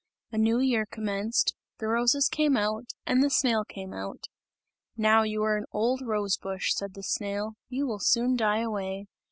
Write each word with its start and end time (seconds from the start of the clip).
A 0.31 0.37
new 0.39 0.57
year 0.57 0.87
commenced; 0.87 1.53
the 1.77 1.87
roses 1.87 2.27
came 2.27 2.57
out, 2.57 2.85
and 3.05 3.21
the 3.21 3.29
snail 3.29 3.63
came 3.63 3.93
out. 3.93 4.29
"Now 4.97 5.21
you 5.21 5.43
are 5.43 5.57
an 5.57 5.65
old 5.71 6.01
rose 6.01 6.37
bush," 6.37 6.73
said 6.73 6.95
the 6.95 7.03
snail, 7.03 7.53
"you 7.69 7.85
will 7.85 7.99
soon 7.99 8.35
die 8.35 8.61
away. 8.61 9.05